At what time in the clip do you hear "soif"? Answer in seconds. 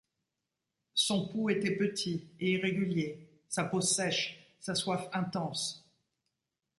4.73-5.07